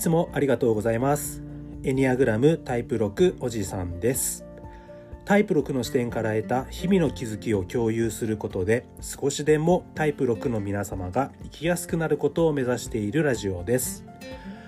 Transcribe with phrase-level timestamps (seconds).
[0.00, 1.42] いつもありがとうございます。
[1.84, 4.46] エニアグラムタイプ6おじさんです。
[5.26, 14.06] タイプ6の視点から得た日々の気づきを共有することで少しでもタイプ6の皆様が生きやすくなることを目指しているラジオです。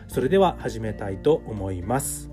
[0.06, 2.30] それでは始めたいと思います。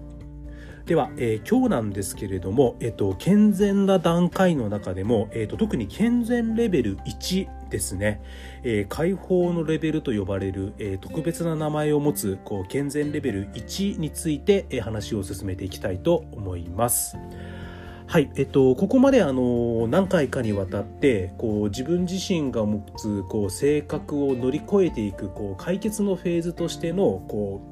[0.85, 8.21] では、えー、今日なんですけれども、えっと、健全な段階の中でも、えっと、特に健全レベル1ですね、
[8.63, 17.17] えー、解放のレベルと呼ばれる、えー、特別な名前を持つこう健全レベル1について、えー、話を進めていきたいと思います。
[18.09, 27.68] はい、えっと、ここまであの何回かにわたってこう自分自身が持つこう性格を乗り越えていくこう解決のフェーズとしてのこう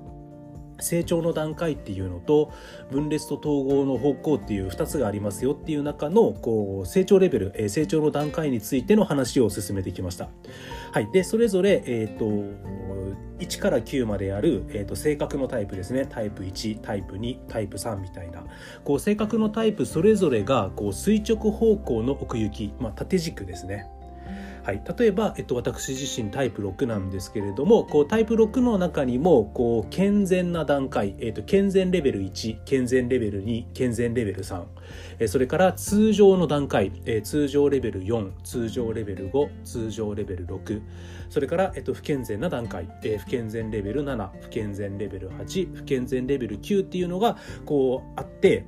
[0.80, 2.52] 成長の段階っていうのと
[2.91, 10.29] 分裂と統合の方向っていう2つがありますよっていう中のこう成長レベル、え成長の段階についての話を進めてきました。
[10.91, 12.26] はい、でそれぞれ、えーと、
[13.40, 16.07] 1から9まである、えーと、性格のタイプですね。
[16.10, 18.43] タイプ1タイプ2タイプ3みたいな。
[18.84, 23.87] こう性格のタイプそれぞれがこう垂直方向の奥行き、まあ、縦軸ですね。
[24.68, 34.65] はい、例えば、えっと、私自身タイプ6なんですけれどもこうタイプ6の中にもこう健全な段階、えっと、健全レベル1健全レベル2健全レベル3、
[35.20, 40.81] えそれから通常の段階、え通常レベル4通常レベル5通常レベル6
[41.29, 48.65] それから、えっと、不健全な段階、え不健全レベル7不健全レベル8不健全レベル9っていうのがこうあって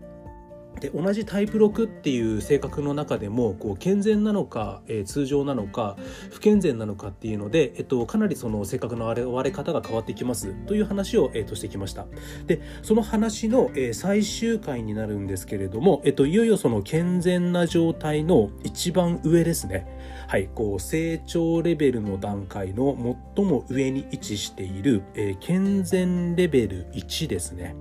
[0.80, 5.98] で同じタイプ6っていう性格の中でもこう健全なのか、えー、通常なのか
[6.32, 12.06] 不健全なのかっていうので、えっと、かなりその性格の割れ方が変わってきますという話を、えー、としてきました。
[12.48, 19.88] でその話の、えー、最終回になるんですけれども、えっと、いよいよその健全な状態の一番上ですね。
[20.28, 22.96] はいこう成長レベルの段階の
[23.36, 27.76] 最も上に位置している、えー、健全レベル1ですね。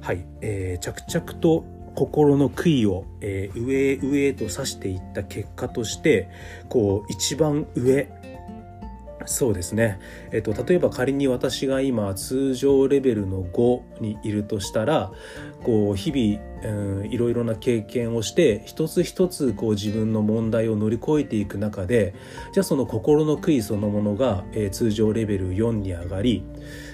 [0.00, 1.64] はい、えー、着々と
[1.94, 6.28] 心の杭を、えー、上へ上へと指していった結果として
[6.68, 8.08] こう一番上。
[9.26, 10.00] そうですね、
[10.32, 15.12] えっと、例えば仮に私が今通常レベルの5にいるとしたら
[15.62, 22.14] こう日々、いろいろな経験をして一つ一つこう自分の問題を乗り越えていく中で
[22.52, 26.42] じゃあその心の杭そのものが、えー、通常レベル4に上がり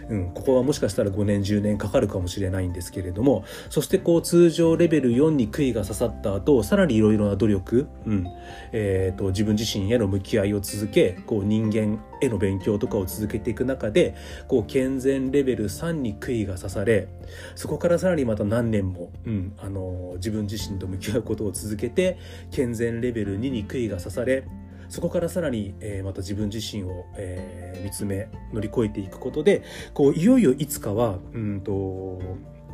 [0.09, 8.27] うん、ここはもしかしたら5年10年かかるかもしれないんですけれどもそしてこう通常レベル4に杭が刺さった後さらにいろいろな努力、うん
[8.73, 14.15] えーと、自分自身への向き合いを続けこう人間への勉強とかを続けていく中で
[14.49, 17.09] こう健全レベル3に杭が刺され
[17.55, 22.19] そこからさらにまた何年も、うん、あの自分自身と向き合うことを続けて
[22.51, 24.45] 健全レベル2に杭が刺され
[24.89, 29.63] そこからさらに、えー、また自分自身を、えー、見つめ乗り越えていくことで
[29.95, 32.21] こういよいよいつかはうんと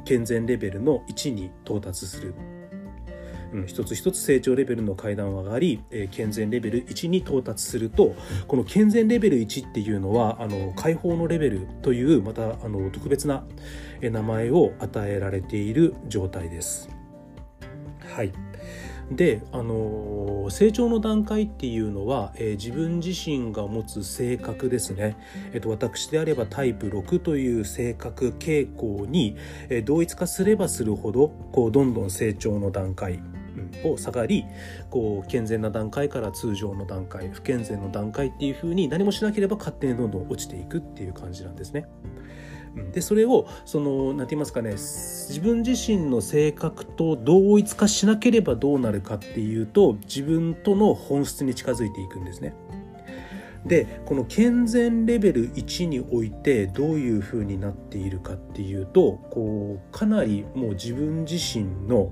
[0.05, 2.35] 健全レベルの1に到達する。
[3.53, 8.15] うん、一つ一つ成長レベルの階段を上がり、えー、健全レベル1に到達すると
[8.49, 13.45] この健全レベル1っていうのはあの解放のレベルというまたあの特別な
[14.01, 16.89] 名前を与えられている状態です。
[18.01, 18.33] はい
[19.11, 25.17] で、あの成長の段階っていうのは、えー、自分自身が持つ性格ですね、
[25.53, 29.37] えーと、私であればタイプ6という性格傾向に、
[29.69, 33.21] えー、同一化すればするほどこうどんどん成長の段階
[33.85, 34.45] を下がり
[34.91, 41.87] こう健全な段階から通常の段階不健全の段階っていうふうに何もしなければ勝手にどんどん落ちていくっていう感じなんですね。
[42.93, 52.55] でそれをその何て言いますかね自分自身の性格と同一化しなければどうなるかっていうと自分との本質に近づいていくんですね。
[53.67, 62.11] でこの健全レベル1においてどういうふうになっているかっていうとこうかなりもう自分自身の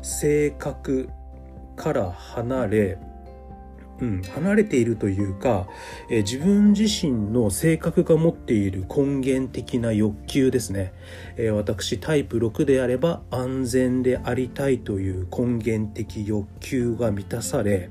[0.00, 1.10] 性格
[1.76, 2.98] から離れ
[4.00, 5.66] うん、離れているというか、
[6.10, 10.92] えー、自分自身の性格が持っている根源的な欲求ですね、
[11.36, 17.90] えー、私タイプ6であれば安全でありたいという根源的欲求が満たされ、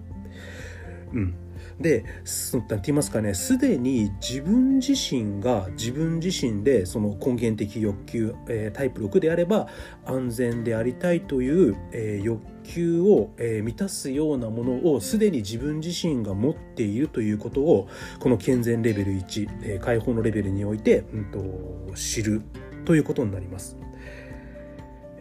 [1.13, 1.35] うん、
[1.79, 2.05] で
[2.53, 9.67] 何て言いますかねすでに自分自身が自分自身でその根源的欲求、えー、タイプ6であれば
[10.05, 17.87] 安全でありたいという、えー、欲求を、えー、満たすようなものをすでに自分自身が持っているということを
[18.19, 22.41] この健全レベル1、えー、解放のレベルにおいて、うんと、知る
[22.85, 23.77] ということになります。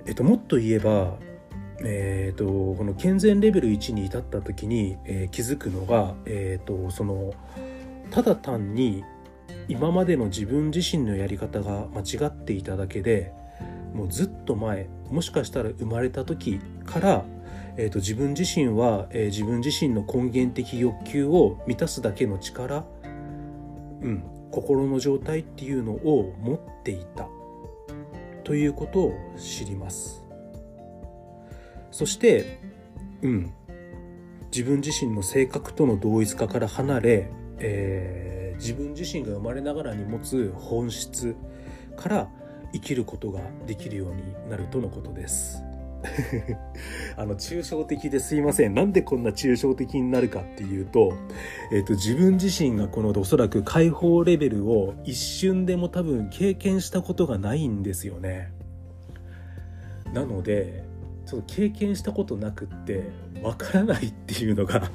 [0.06, 1.18] えっと、もっと言えば
[1.88, 7.32] えーと、この健全レベル1に至った時に、えー、気づくのが、えーと、その
[8.10, 9.04] ただ単に
[9.68, 13.32] 今までの自分自身のやり方が間違っていただけで
[13.94, 17.24] もうずっと前もしかしたら生まれた時から、
[17.76, 22.84] えーと、自分自身は、えー、自分自身の根源的欲求を満たすだけの力、
[24.02, 27.28] うん、心の状態っていうのを持っていた
[28.42, 30.25] ということを知ります。
[31.96, 32.58] そして
[33.22, 33.52] うん。
[34.52, 41.36] 自分自身の性格との同一化から離れ、えー、自分自身が生まれながらに持つ本質
[41.96, 42.28] から
[42.72, 45.62] 生きることができるようになるとのことです。
[47.16, 48.74] あの抽象的ですいません。
[48.74, 51.14] なんでこんな抽象的になるかっていうと,、
[51.72, 58.52] えーと、自分自身がこのおそらく解放レベルを一瞬でも多分経験したことがないんですよね。
[60.12, 60.85] なので
[61.26, 63.04] ちょっと経験したことなくって
[63.42, 64.90] わからないっていうのが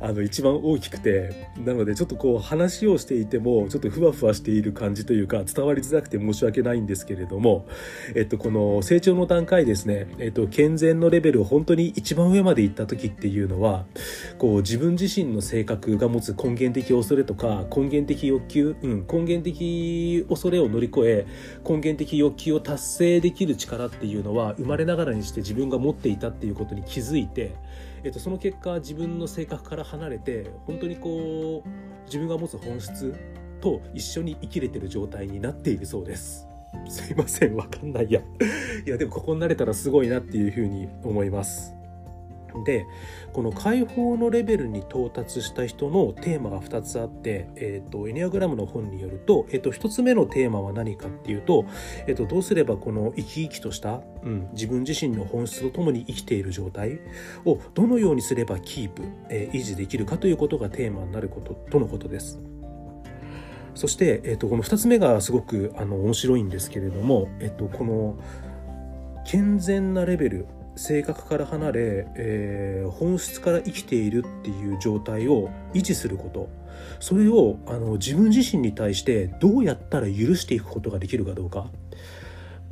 [0.00, 7.66] あの一番大きくてなのでちょっとこう話をしていてもちょっとふわふわしている感じというか伝わりづらくて申し訳ないんですけれども、
[8.14, 13.84] えっと、この成長の段階ですね、えっと、健全のレベルを本当に一番上まで行った時っていうのは
[14.38, 21.26] こう自分自身の性格が持つ根源的恐れとか根源的欲求、うん、根源的恐れを乗り越え
[21.64, 27.54] 根源的欲求を達成できる力っていうのは生まれながらにして自分が持っていたっていうことに気づいて
[28.04, 31.68] えっと、その結果自分の性格から離れて本当にこう
[32.06, 33.14] 自分が持つ本質
[33.60, 36.46] と一緒に生きれてる状態になっているそうです。
[36.88, 38.20] すいませんわかんないや
[38.86, 41.75] いやでもここになれたらすごいなっていうふうに思います。
[42.64, 42.86] で
[43.32, 51.66] この解放のレベルに到達した人のテーマが2つあって、えーと、エニアグラムの本によると,、えーと、1つ目のテーマは何かっていうと,、
[52.06, 57.00] えーと、どうすればこの生き生きとした、うん、自分自身の本質とともに生きている状態
[57.44, 62.40] をどのようにすればキープ、えー、維持できるかということがテーマになることとのことです。
[63.74, 68.18] そして、えー、とこの2つ目がすごくあの面白いんですけれども、えー、とこの
[69.26, 76.48] 健全なレベル性格から離れ、えー、本質から生きているっていう状態を維持すること
[77.00, 81.66] それをあの自分自身に対してどうやったら許していくことができるかどうか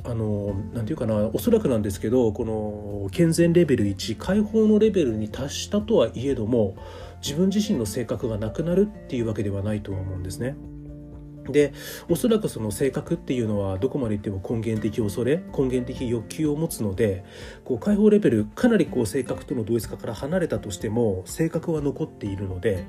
[0.03, 6.77] あのなんていうかなおそらくなんですけどこの健全レベル1解放のレベルに達したとはいえども
[7.23, 10.55] 自分自身の性格がなくなるっていうわけではないとは思うんですね。
[11.51, 11.73] で
[12.09, 17.23] おそらくその性格っていうのはどこまでいっても根源的恐れ根源的欲求を持つので
[17.63, 22.87] こう解放レベルかなりこう性格との同一化から離れたとしても性格は残っているので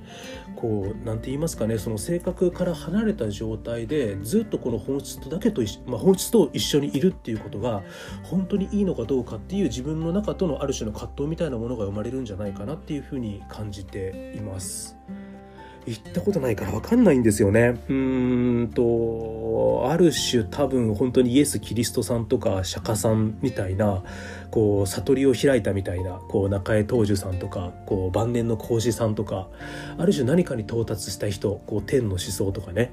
[0.56, 7.82] こうなんて言いますかねその性格から離れた状態でずっとこの本質とだけと、まあ、本質と一緒にいるっていうことが
[8.22, 14.96] 本当にいいのかどうかっていう自分の中とのある種の葛藤みたいなものが生まれるんじゃないかなっていうふうに感じています。
[15.86, 17.80] 行ったことないから分かんないんですよね。
[17.88, 24.02] うーんと、ある種多分本当にイエス・キリストさんとか釈迦さんみたいな、
[24.50, 29.48] こう、悟りを開いたみたいな、こう、中江東樹さんとか、こう、晩年の孔子さんとか、
[29.96, 32.92] ある種何かに到達した人、こう、天の思想とかね、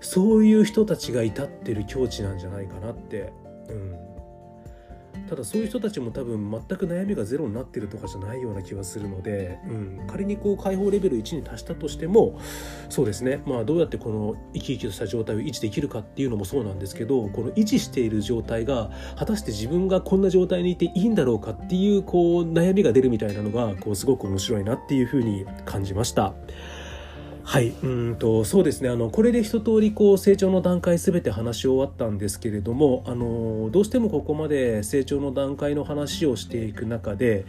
[0.00, 3.32] そういう人たちが至ってる境地なんじゃないかなって、
[3.68, 4.13] うん、
[5.28, 12.38] ただそういう人たちも多分全く悩みがゼロになってるとかじゃないような気はするので、うん、仮にこう解放レベル1に達したとしても
[12.88, 26.34] そうですねまあどうやってこの生き生きとした状態を維持できるかっていうのもそうなんですけどこの維持している状態が果たして自分がこんな状態にいていいんだろうかっていうこう悩みが出るみたいなのがこうすごく面白いなっていうふうに感じました。
[27.46, 37.44] はいうんとそうですねあのこれで一通りこう成長の段階すべて話し終わったんですけれどもあのどうしてもここまで成長の段階の話をしていく中で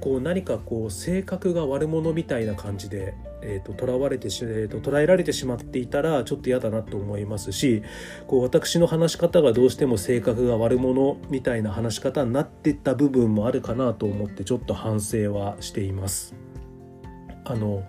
[0.00, 7.82] こう何かこう性格が悪者みたいな感じでえーと、囚われてし、えーと、捉えられてしまっていたらちょっと嫌だなと思いますし
[8.26, 16.34] こう私の話し方がどうしても性格が悪者みたいな話し方になっていった部分もあるかなと思ってちょっと反省はしています。
[17.44, 17.82] あの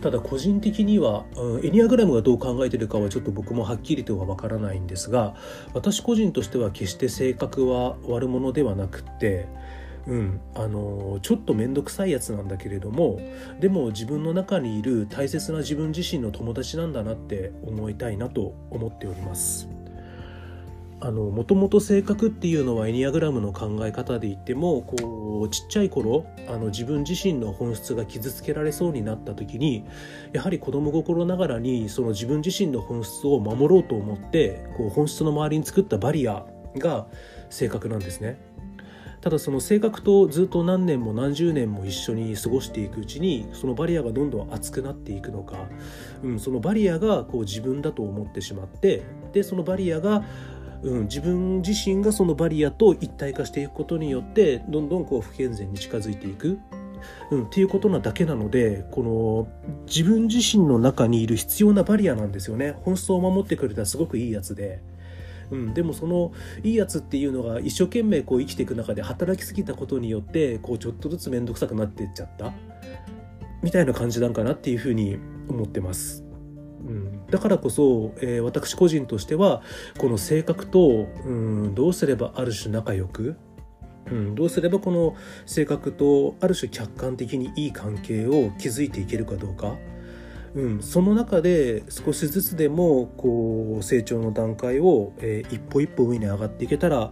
[0.00, 5.34] ただ個人的には、うん、エニアグラムがどう考えてるかはちょっと僕もはっきりとは分からないんですが
[5.74, 9.48] 私個人としては決して性格は悪者ではなくって
[10.06, 13.20] うん、あのちょっと面倒くさいやつなんだけれども
[13.60, 19.68] でも自分の中にいる大切な自分自身の友達なんだなって思いたいなと思っております。
[21.00, 29.84] もともと性格っていうのはエニアグラムの考え方で言ってもこうちっちゃい頃あの自分自身の本質が傷つけられそうになった時に
[30.32, 36.44] やはり子供心ながらにその自分自身の本質を守ろうと思ってこう本質の周りに作ったバリア
[36.76, 37.06] が
[37.48, 38.40] 性格なんですね。
[39.20, 45.66] ただその性格とずっと何年も何十年も一緒に過ごしていくうちにそのバリアがどんどん厚くなっていくのか、
[46.22, 49.02] うん、そのバリアがこう自分だと思ってしまって
[49.32, 50.24] でそのバリアが
[50.82, 56.58] うん、自分自身がそのバリアと一体化していくことによってどんどんこう不健全に近づいていく、
[57.30, 59.48] うん、っていうことなだけなのでこの
[59.86, 64.80] 自分自身の中にいる必要なバリアなんですよね本質を守ってくれたすごくいいやつで。
[65.50, 66.32] うん、でもその
[66.62, 72.52] いいやつっていうのが一生懸命こう生きていく中で働きすぎたことによってこうちょっとずつ面倒くさくなってっちゃった
[73.62, 75.16] みたいな感じなんかなっていうふうに
[75.48, 76.27] 思ってます。
[77.30, 79.62] だからこそ、えー、私個人としては
[79.98, 83.36] この性格と、うん、どうすればある種仲良く、
[84.10, 85.14] うん、どうすればこの
[85.46, 89.76] 性格とある種客観的にいい関係を築いていけるかどうか、
[90.54, 97.10] うん、その中で少しずつでもこう成長の段階を、えー、一歩一歩上に上がっていけたら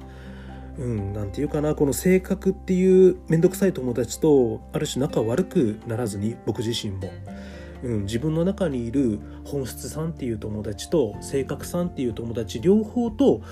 [0.78, 7.10] うん、なんていうかなこの性格っていう面倒くさい友達とある種仲悪くならずに僕自身も、
[7.86, 13.42] うん、自分の中にいる本質さんっていう友達と性格さんっていう友達両方と、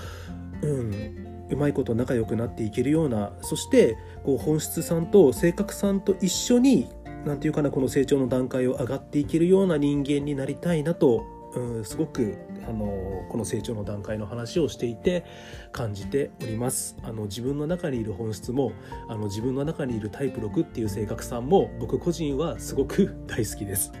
[0.61, 6.89] うん、うまいこと仲良くなっていけるようなそしてこう本質さんと性格さんと一緒に
[7.25, 11.23] なんていうかなこの成長の段階を上がっていけるような人間になりたいなと、
[11.55, 12.37] うん、すごく
[12.67, 15.23] あのこの成長の段階の話をしていて
[15.71, 16.97] 感じております。
[17.03, 18.73] あの自分の中にいる本質も
[19.07, 23.91] あの自分の中にいるタイプ6っていう性格さんも僕個人はすごく大好きです。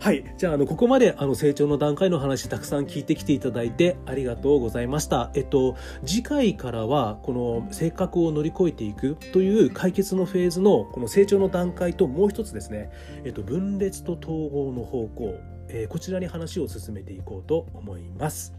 [0.00, 0.24] はい。
[0.38, 5.30] じゃあ、あの、ここまで、あの、成長の段階の話、たくさん聞いてきていただいて、ありがとうございました。
[5.34, 5.76] えっと、
[6.06, 12.90] 次回からは、この、性格を乗り越えていくという解決のフェーズの、この成長の段階と、もう一つですね、
[13.24, 15.34] えっと、分裂と統合の方向、
[15.68, 18.54] えー、こちらに話を進めていこうと思います。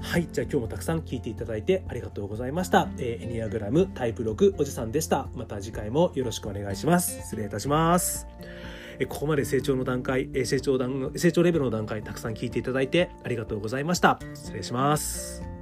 [0.00, 0.28] はい。
[0.32, 2.88] じゃあ今日もたくさん聞いていただいてありがとうございました。
[2.96, 5.28] えー、エニアグラムタイプ6おじさんでした。
[5.34, 7.20] また次回もよろしくお願いします。
[7.22, 8.26] 失礼いたします。
[9.06, 14.18] ここまで成長の段階、成長段、成長レベルの段階、たくさん聞いていただいてありがとうございました。
[14.34, 15.59] 失礼します。